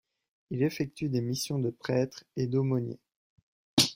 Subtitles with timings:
[0.49, 2.97] Il effectue des missions de prêtre et d'aumônier.